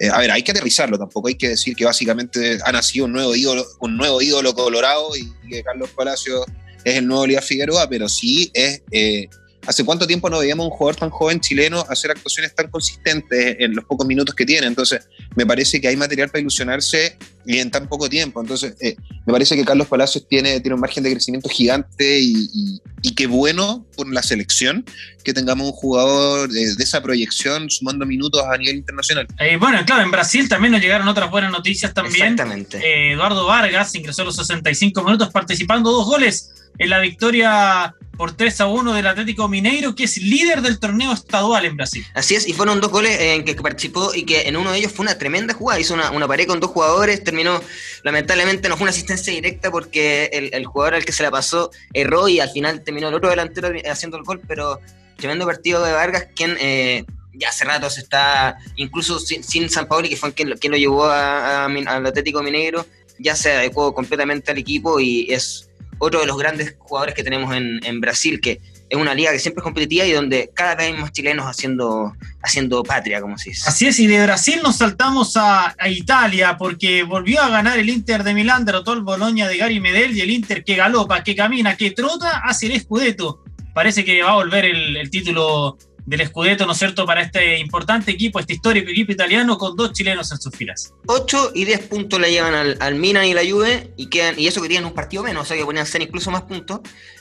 [0.00, 3.12] eh, a ver, hay que aterrizarlo, tampoco hay que decir que básicamente ha nacido un
[3.12, 6.44] nuevo ídolo, un nuevo ídolo colorado y que Carlos Palacios
[6.84, 8.82] es el nuevo Lía Figueroa, pero sí es...
[8.90, 9.28] Eh,
[9.66, 13.74] ¿Hace cuánto tiempo no veíamos un jugador tan joven chileno hacer actuaciones tan consistentes en
[13.74, 14.66] los pocos minutos que tiene?
[14.66, 18.40] Entonces, me parece que hay material para ilusionarse y en tan poco tiempo.
[18.40, 22.80] Entonces, eh, me parece que Carlos Palacios tiene, tiene un margen de crecimiento gigante y,
[23.02, 24.84] y, qué bueno por la selección
[25.22, 29.26] que tengamos un jugador de, esa proyección sumando minutos a nivel internacional.
[29.38, 32.32] Eh, bueno, claro, en Brasil también nos llegaron otras buenas noticias también.
[32.32, 32.78] Exactamente.
[32.78, 38.36] Eh, Eduardo Vargas ingresó a los 65 minutos participando dos goles en la victoria por
[38.36, 42.04] 3 a 1 del Atlético Mineiro, que es líder del torneo estadual en Brasil.
[42.14, 44.92] Así es, y fueron dos goles en que participó y que en uno de ellos
[44.92, 45.80] fue una tremenda jugada.
[45.80, 47.60] Hizo una, una pared con dos jugadores, terminó,
[48.02, 52.28] lamentablemente no fue una asistencia directa porque el, jugador al que se la pasó erró
[52.28, 54.80] y al final terminó el otro delantero haciendo el gol, pero
[55.16, 60.08] tremendo partido de Vargas, quien eh, ya hace rato se está, incluso sin, San Paoli,
[60.08, 62.86] que fue quien, quien lo llevó al Atlético Mineiro,
[63.18, 67.54] ya se adecuó completamente al equipo y es otro de los grandes jugadores que tenemos
[67.54, 70.86] en, en, Brasil, que es una liga que siempre es competitiva y donde cada vez
[70.86, 73.68] hay más chilenos haciendo, haciendo patria, como se dice.
[73.68, 78.24] Así es, y de Brasil nos saltamos a, Italia, porque volvió a ganar el Inter
[78.24, 81.76] de Milán, derrotó el Boloña de Gary Medel y el Inter que galopa, que camina,
[81.76, 83.42] que trota hacia el Scudetto.
[83.72, 87.58] Parece que va a volver el, el título del Scudetto, ¿no es cierto?, para este
[87.58, 90.92] importante equipo, este histórico equipo italiano con dos chilenos en sus filas.
[91.06, 94.46] 8 y 10 puntos le llevan al, al Milan y la Juve y quedan y
[94.46, 96.80] eso que tienen un partido menos, o sea que podrían ser incluso más puntos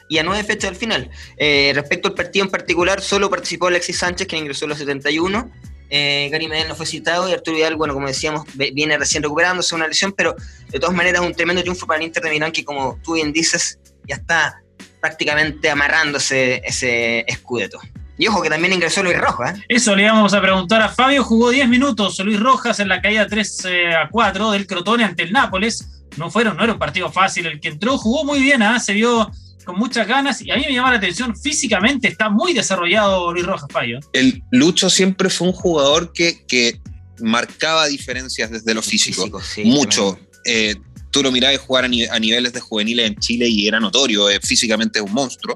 [0.09, 1.09] y a nueve fechas al final.
[1.37, 5.51] Eh, respecto al partido en particular, solo participó Alexis Sánchez, que ingresó a los 71.
[5.89, 9.75] Eh, Gary Medel no fue citado y Arturo Vidal, bueno, como decíamos, viene recién recuperándose
[9.75, 10.35] una lesión, pero
[10.69, 13.31] de todas maneras un tremendo triunfo para el Inter de Milán que, como tú bien
[13.31, 14.61] dices, ya está
[14.99, 17.79] prácticamente amarrándose ese escudeto.
[18.17, 19.57] Y ojo que también ingresó Luis Rojas.
[19.57, 19.63] ¿eh?
[19.69, 21.23] Eso le íbamos a preguntar a Fabio.
[21.23, 25.23] Jugó 10 minutos Luis Rojas en la caída 3 eh, a 4 del Crotone ante
[25.23, 26.03] el Nápoles.
[26.17, 27.97] No fueron, no era un partido fácil el que entró.
[27.97, 28.79] Jugó muy bien, ¿ah?
[28.79, 29.31] se vio
[29.65, 33.45] con muchas ganas y a mí me llama la atención, físicamente está muy desarrollado Luis
[33.45, 33.99] Rojas Fabio.
[34.11, 36.81] El Lucho siempre fue un jugador que, que
[37.21, 40.19] marcaba diferencias desde lo físico, mucho.
[40.45, 40.75] Eh,
[41.11, 45.05] tú lo mirabas jugar a, niveles de juveniles en Chile y era notorio, físicamente es
[45.05, 45.55] un monstruo.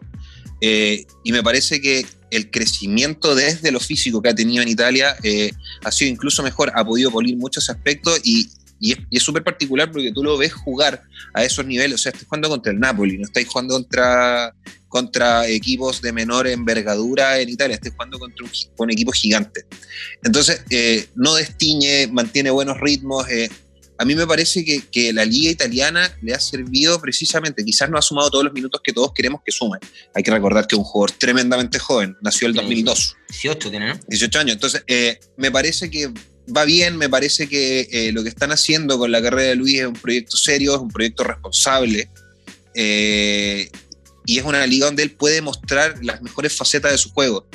[0.62, 5.52] y me parece que el crecimiento desde lo físico que ha tenido en Italia eh,
[5.84, 10.12] ha sido incluso mejor, ha podido polir muchos aspectos y, y es súper particular porque
[10.12, 13.26] tú lo ves jugar a esos niveles, o sea, estás jugando contra el Napoli, no
[13.26, 14.54] estáis jugando contra,
[14.88, 19.66] contra equipos de menor envergadura en Italia, estás jugando contra un, un equipo gigante.
[20.24, 23.50] Entonces, eh, no destiñe, mantiene buenos ritmos, eh,
[23.98, 28.02] a mí me parece que, la liga italiana le ha servido precisamente, quizás no ha
[28.02, 29.80] sumado todos los minutos que todos queremos que sume.
[30.14, 33.16] Hay que recordar que es un jugador tremendamente joven, nació el 2002.
[33.30, 34.00] 18 tiene, ¿no?
[34.08, 34.54] 18 años.
[34.54, 36.12] Entonces, eh, me parece que
[36.56, 39.80] va bien, me parece que eh, lo que están haciendo con la carrera de Luis
[39.80, 42.10] es un proyecto serio, es un proyecto responsable.
[42.76, 43.70] Eh,
[44.26, 47.48] y es una liga donde él puede mostrar las mejores facetas de su juego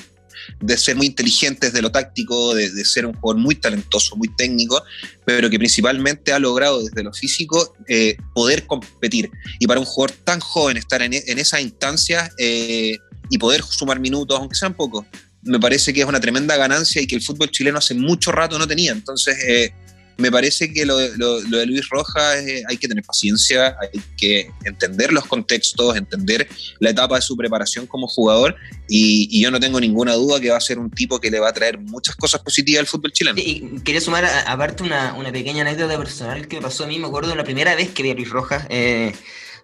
[0.62, 4.83] de ser muy inteligentes de lo táctico, de, ser un jugador muy talentoso, muy técnico,
[5.25, 9.31] pero que principalmente ha logrado desde lo físico eh, poder competir.
[9.59, 12.96] Y para un jugador tan joven estar en, en esas instancias eh,
[13.29, 15.05] y poder sumar minutos, aunque sean pocos,
[15.42, 18.59] me parece que es una tremenda ganancia y que el fútbol chileno hace mucho rato
[18.59, 18.92] no tenía.
[18.92, 19.75] Entonces, eh,
[20.16, 25.12] me parece que lo, de Luis Rojas eh, hay que tener paciencia, hay que entender
[25.12, 26.48] los contextos, entender
[26.79, 28.57] la etapa de su preparación como jugador
[28.88, 31.48] y, yo no tengo ninguna duda que va a ser un tipo que le va
[31.48, 33.40] a traer muchas cosas positivas al fútbol chileno.
[33.40, 37.09] Y quería sumar aparte una, una, pequeña anécdota personal que me pasó a mí, me
[37.09, 38.66] acuerdo la primera vez que vi a Luis Rojas.
[38.68, 39.12] Eh,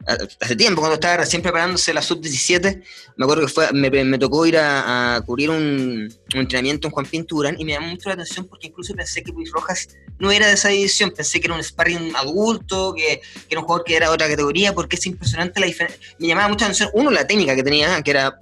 [0.06, 2.82] hace tiempo, cuando estaba recién preparándose la sub-17,
[3.16, 7.64] me acuerdo que fue, me, tocó ir a, cubrir un, entrenamiento en Juan Pinturán y
[7.64, 10.68] me llamó mucho la atención porque incluso pensé que Luis Rojas no era de esa
[10.68, 14.28] división, pensé que era un sparring adulto, que, era un jugador que era de otra
[14.28, 16.00] categoría, porque es impresionante la diferencia.
[16.18, 18.38] Me llamaba mucho la atención, uno, la técnica que tenía, que era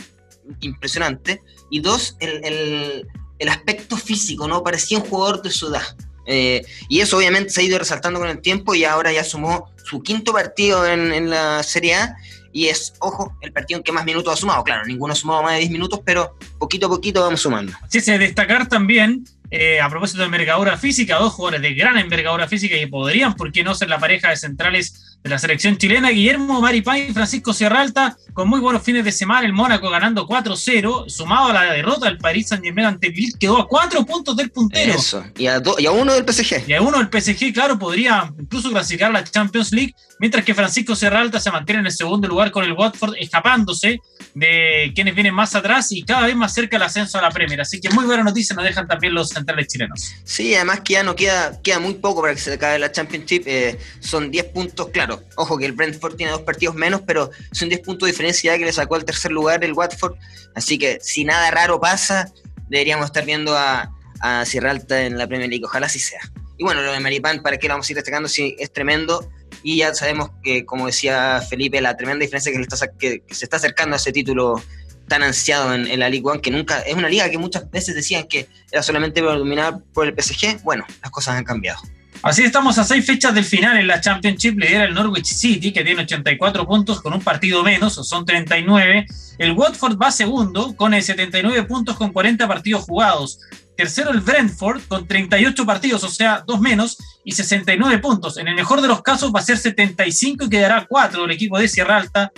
[0.60, 3.04] impresionante, y dos, el,
[3.38, 4.62] el aspecto físico, ¿no?
[4.62, 5.96] Parecía un jugador de su edad.
[6.26, 9.70] Eh, y eso obviamente se ha ido resaltando con el tiempo y ahora ya sumó
[9.84, 12.16] su quinto partido en, la Serie A
[12.52, 14.64] y es, ojo, el partido en que más minutos ha sumado.
[14.64, 17.72] Claro, ninguno ha sumado más de 10 minutos, pero poquito a poquito vamos sumando.
[17.88, 22.48] Sí, se destacar también, eh, a propósito de envergadura física, dos jugadores de gran envergadura
[22.48, 26.10] física que podrían, ¿por qué no ser la pareja de centrales de la selección chilena,
[26.10, 31.08] Guillermo Maripán y Francisco Sierralta, con muy buenos fines de semana, el Mónaco ganando 4-0,
[31.08, 34.92] sumado a la derrota del Paris Saint-Germain ante Lille, quedó a cuatro puntos del puntero.
[34.92, 36.68] Eso, y a, y a uno del PSG.
[36.68, 40.94] Y a uno del PSG, claro, podría incluso clasificar la Champions League, mientras que Francisco
[40.94, 43.98] Serralta se mantiene en el segundo lugar con el Watford, escapándose
[44.34, 47.60] de quienes vienen más atrás y cada vez más cerca el ascenso a la Premier.
[47.60, 50.14] Así que muy buena noticia nos dejan también los centrales chilenos.
[50.24, 53.42] Sí, además que ya no queda, queda muy poco para que se acabe la Championship.
[53.46, 55.15] Eh, son 10 puntos, claro.
[55.36, 58.64] Ojo que el Brentford tiene dos partidos menos, pero son 10 puntos de diferencia que
[58.64, 60.16] le sacó al tercer lugar el Watford.
[60.54, 62.32] Así que si nada raro pasa,
[62.68, 65.64] deberíamos estar viendo a, a Sierra Alta en la Premier League.
[65.64, 66.20] Ojalá así sea.
[66.58, 68.28] Y bueno, lo de Maripán, ¿para qué lo vamos a ir destacando?
[68.28, 69.30] Sí, es tremendo
[69.62, 72.52] y ya sabemos que, como decía Felipe, la tremenda diferencia
[72.98, 74.62] que, que, se está acercando a ese título
[75.08, 78.28] tan ansiado en, la Ligue 1, que nunca es una liga que muchas veces decían
[78.28, 80.62] que era solamente dominada por el PSG.
[80.62, 81.80] Bueno, las cosas han cambiado.
[82.22, 84.58] Así estamos a seis fechas del final en la Championship.
[84.58, 89.06] Lidera el Norwich City, que tiene 84 puntos con un partido menos, son 39.
[89.38, 93.38] El Watford va segundo con 79 puntos con 40 partidos jugados.
[93.76, 98.38] Tercero el Brentford con 38 partidos, o sea, dos menos, y 69 puntos.
[98.38, 101.58] En el mejor de los casos va a ser 75 y quedará 4 el equipo
[101.58, 102.32] de Sierra Alta.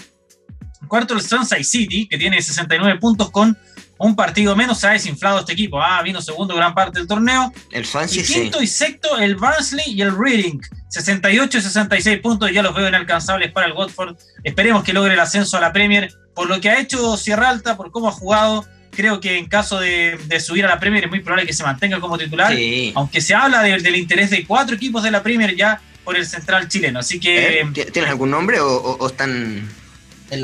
[0.88, 3.56] Cuarto el Sunside City, que tiene 69 puntos con
[3.98, 4.78] un partido menos.
[4.78, 5.80] Se ha desinflado este equipo.
[5.82, 7.52] Ah, vino segundo gran parte del torneo.
[7.70, 10.60] El Swansea, y quinto y sexto el Barnsley y el Reading.
[10.88, 14.16] 68 y 66 puntos, ya los veo inalcanzables para el Watford.
[14.42, 17.76] Esperemos que logre el ascenso a la Premier por lo que ha hecho Sierra Alta,
[17.76, 18.64] por cómo ha jugado
[18.98, 22.00] creo que en caso de, subir a la Premier es muy probable que se mantenga
[22.00, 22.52] como titular,
[22.96, 26.68] aunque se habla del interés de cuatro equipos de la Premier ya por el central
[26.68, 26.98] chileno.
[26.98, 27.60] Así que.
[27.60, 27.66] ¿Eh?
[27.92, 29.68] ¿Tienes algún nombre o, están.?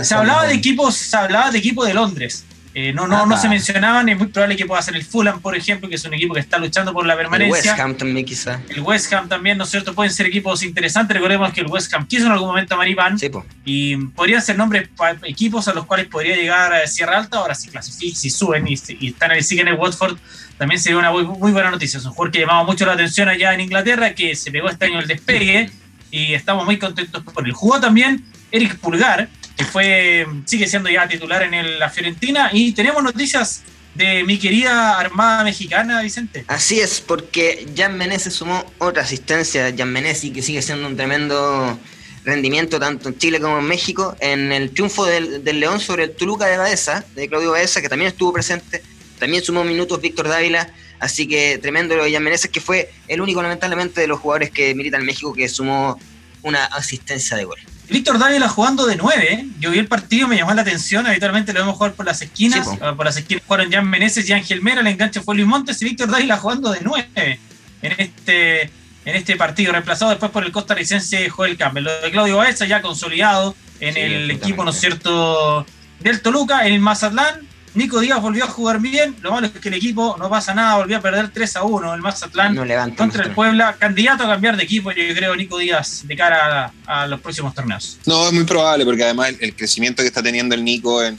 [0.03, 2.45] se hablaba de equipos, se hablaba de equipo de Londres.
[2.77, 5.57] Eh, no, no, no se mencionaban, es muy probable que pueda ser el Fulham, por
[5.57, 7.47] ejemplo, que es un equipo que está luchando por la permanencia.
[7.47, 8.61] El West Ham también, quizá.
[8.69, 9.95] El West Ham también, ¿no es cierto?
[9.95, 11.15] Pueden ser equipos interesantes.
[11.15, 13.17] Recordemos que el West Ham quiso en algún momento a Maripán.
[13.65, 14.89] y podrían ser nombres
[15.23, 17.39] equipos a los cuales podría llegar a Sierra Alta.
[17.39, 20.19] Ahora, si clasifican, si suben y, están siguen en el Watford,
[20.59, 21.99] también sería una muy, muy, buena noticia.
[21.99, 24.87] Es un jugador que llamaba mucho la atención allá en Inglaterra, que se pegó este
[24.87, 25.71] año el despegue
[26.11, 27.53] y estamos muy contentos por él.
[27.53, 32.51] Jugó también Eric Pulgar, que fue, sigue siendo ya titular en la Fiorentina.
[32.53, 33.63] Y tenemos noticias
[33.95, 36.45] de mi querida Armada Mexicana, Vicente.
[36.49, 41.79] Así es, porque Jan Meneses sumó otra asistencia, Jan Menezes, que sigue siendo un tremendo
[42.25, 46.47] rendimiento tanto en Chile como en México, en el triunfo del, León sobre el Toluca
[46.47, 48.83] de Baeza, de Claudio Baeza, que también estuvo presente,
[49.19, 53.21] también sumó minutos Víctor Dávila, así que tremendo lo de Jan Meneses, que fue el
[53.21, 55.99] único lamentablemente de los jugadores que militan en México que sumó
[56.43, 57.59] una asistencia de gol.
[57.89, 59.47] Víctor Dávila jugando de 9.
[59.61, 61.07] Yo vi el partido, me llamó la atención.
[61.07, 62.69] Habitualmente lo vemos jugar por las esquinas.
[62.81, 64.81] Ah, por las esquinas jugaron Jan Meneses y Ángel Mera.
[64.81, 67.41] El enganche fue Luis Montes y Víctor Dávila jugando de 9
[67.83, 69.73] en este, en este partido.
[69.73, 71.85] Reemplazado después por el costarricense Joel Campbell.
[71.85, 75.67] Lo de Claudio Baeza ya consolidado en el equipo, ¿no es cierto?,
[76.01, 76.67] del Toluca.
[76.67, 80.17] En el Mazatlán Nico Díaz volvió a jugar bien, lo malo es que el equipo
[80.19, 83.77] no pasa nada, volvió a perder 3 a 1 el Mazatlán contra el Puebla.
[83.79, 87.99] Candidato a cambiar de equipo, yo creo, Nico Díaz, de cara a, los próximos torneos.
[88.07, 91.19] No, es muy probable, porque además el, crecimiento que está teniendo el Nico en,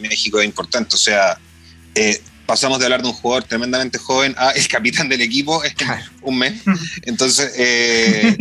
[0.00, 0.96] México es importante.
[0.96, 1.38] O sea,
[1.94, 5.74] eh, pasamos de hablar de un jugador tremendamente joven a el capitán del equipo es
[6.22, 6.62] un mes.
[7.02, 8.36] Entonces, eh,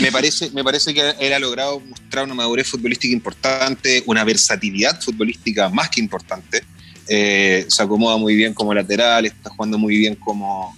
[0.00, 5.00] me, parece, me parece que él ha logrado mostrar una madurez futbolística importante, una versatilidad
[5.00, 6.64] futbolística más que importante.
[7.08, 10.76] Eh, se acomoda muy bien como lateral, está jugando muy bien como,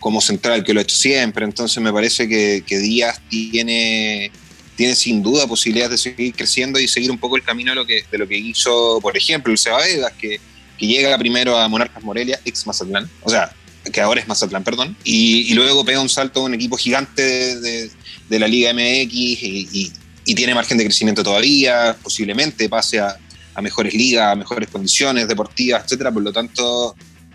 [0.00, 1.44] como central, que lo ha hecho siempre.
[1.44, 4.30] Entonces me parece que, Díaz tiene,
[4.76, 8.26] tiene sin duda posibilidades de seguir creciendo y seguir un poco el camino de lo
[8.28, 9.82] que, hizo, por ejemplo, el Seba
[10.18, 10.40] que,
[10.78, 13.52] que llega primero a Monarcas Morelia, ex Mazatlán, o sea,
[13.92, 17.90] que ahora es Mazatlán, perdón, y, luego pega un salto a un equipo gigante de,
[18.30, 19.92] la Liga MX y,
[20.34, 23.18] tiene margen de crecimiento todavía, posiblemente pase a,
[23.58, 26.12] a mejores ligas, a mejores condiciones deportivas, etcétera.
[26.12, 26.94] Por lo tanto,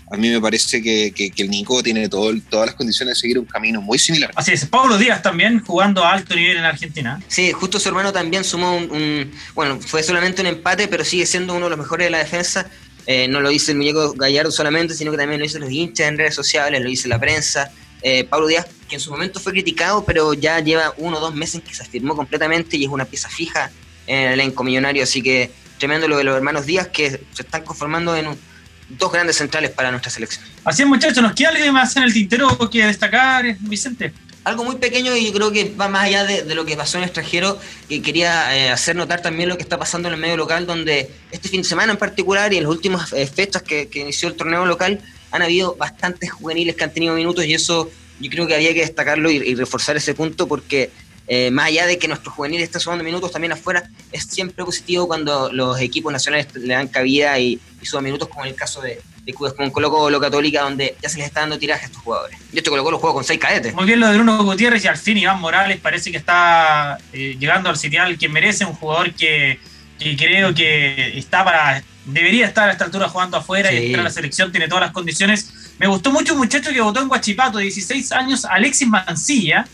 [0.10, 3.46] a mí me parece que, el Nico tiene todo, todas las condiciones de seguir un
[3.46, 4.32] camino muy similar.
[4.34, 7.22] Así es, Pablo Díaz también jugando a alto nivel en Argentina.
[7.28, 11.56] Sí, justo su hermano también sumó un, bueno, fue solamente un empate, pero sigue siendo
[11.56, 12.70] uno de los mejores de la defensa.
[13.06, 16.08] Eh, no lo dice el muñeco Gallardo solamente, sino que también lo dicen los hinchas
[16.08, 17.70] en redes sociales, lo dice la prensa.
[18.02, 21.36] Eh, Pablo Díaz, que en su momento fue criticado, pero ya lleva uno o dos
[21.36, 23.72] meses que se afirmó completamente y es una pieza fija
[24.08, 27.64] en el elenco millonario, así que tremendo lo de los hermanos Díaz que se están
[27.64, 28.54] conformando en un
[28.98, 30.44] dos grandes centrales para nuestra selección.
[30.64, 34.14] Así es, muchachos, ¿nos queda algo más en el tintero que destacar, Vicente?
[34.44, 37.04] Algo muy pequeño y yo creo que va más allá de, lo que pasó en
[37.04, 37.58] el extranjero,
[37.88, 41.10] que quería eh, hacer notar también lo que está pasando en el medio local, donde
[41.32, 44.36] este fin de semana en particular y en las últimas eh, fechas que, inició el
[44.36, 45.00] torneo local,
[45.32, 48.82] han habido bastantes juveniles que han tenido minutos y eso yo creo que había que
[48.82, 50.92] destacarlo y reforzar ese punto porque
[51.28, 55.08] eh, más allá de que nuestro juvenil esté sumando minutos también afuera, es siempre positivo
[55.08, 59.02] cuando los equipos nacionales le dan cabida y, suban minutos, como en el caso de,
[59.26, 62.38] de con Colo Colo Católica, donde ya se les está dando tiraje a estos jugadores.
[62.52, 63.74] De hecho, Colo Colo juega con seis cadetes.
[63.74, 67.36] Muy bien lo de Bruno Gutiérrez y al fin Iván Morales parece que está eh,
[67.38, 69.60] llegando al sitial que merece, un jugador que,
[70.00, 74.10] creo que está para debería estar a esta altura jugando afuera y entrar a la
[74.10, 75.76] selección, tiene todas las condiciones.
[75.80, 79.66] Me gustó mucho un muchacho que votó en Guachipato, 16 años, Alexis Mancilla,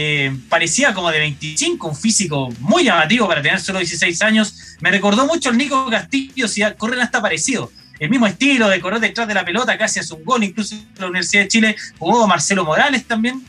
[0.00, 4.76] eh, parecía como de 25, un físico muy llamativo para tener solo 16 años.
[4.78, 7.72] Me recordó mucho al Nico Castillo, si corren hasta parecido.
[7.98, 10.86] El mismo estilo de correr detrás de la pelota, casi hace un gol, incluso en
[10.98, 13.42] la Universidad de Chile jugó Marcelo Morales también.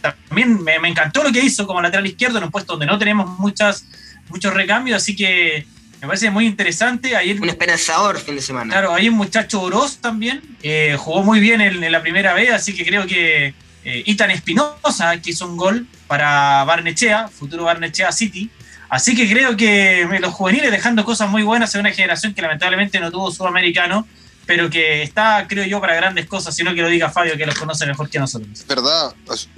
[0.00, 3.38] también me, encantó lo que hizo como lateral izquierdo en un puesto donde no tenemos
[3.38, 3.84] muchas,
[4.30, 5.64] muchos recambios, así que
[6.00, 7.12] me parece muy interesante.
[7.40, 8.72] un esperanzador fin de semana.
[8.72, 12.74] Claro, hay un muchacho Oroz también, eh, jugó muy bien en, la primera vez, así
[12.74, 13.54] que creo que
[13.84, 18.50] eh, Itan Espinosa, que hizo un gol para Barnechea, futuro Barnechea City.
[18.88, 23.00] Así que creo que los juveniles dejando cosas muy buenas en una generación que lamentablemente
[23.00, 24.06] no tuvo sudamericano,
[24.46, 27.54] pero que está, creo yo, para grandes cosas, sino que lo diga Fabio, que los
[27.58, 28.66] conoce mejor que nosotros.
[28.66, 29.14] Verdad,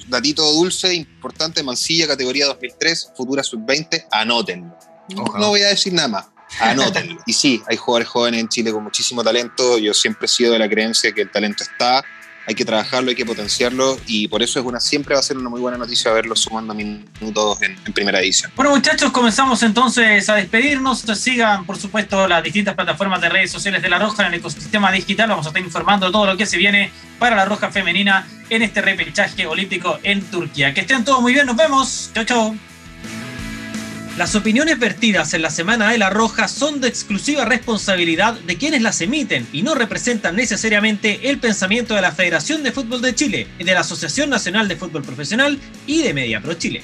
[0.07, 4.79] datito dulce, importante, Mansilla, categoría 2003, futura sub-20, anótenlo.
[5.09, 6.27] No, voy a decir nada más.
[6.61, 7.21] Anótenlo.
[7.27, 9.79] y sí, hay jugadores jóvenes en Chile con muchísimo talento.
[9.79, 12.05] Yo siempre he sido de la creencia que el talento está
[12.47, 15.37] hay que trabajarlo, hay que potenciarlo y por eso es una siempre va a ser
[15.37, 18.53] una muy buena noticia verlo sumando minutos en, en primera edición.
[18.57, 21.05] Bueno muchachos, comenzamos entonces a despedirnos.
[21.15, 24.93] Sigan por supuesto las distintas plataformas de redes sociales de La Roja en el ecosistema
[24.93, 25.31] digital.
[25.31, 28.63] Vamos a estar informando de todo lo que se viene para La Roja femenina en
[28.63, 30.75] este repechaje olímpico en Turquía.
[30.75, 32.11] Que estén todos muy bien, nos vemos.
[32.15, 32.74] Chau, chau.
[34.17, 38.81] Las opiniones vertidas en la Semana de la Roja son de exclusiva responsabilidad de quienes
[38.81, 43.49] las emiten y no representan necesariamente el pensamiento de la Federación de Fútbol de Chile,
[43.59, 45.59] de la Asociación Nacional de Fútbol Profesional
[45.89, 46.83] y de Media Pro Chile.